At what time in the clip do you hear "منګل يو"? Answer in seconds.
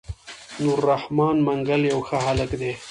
1.47-1.99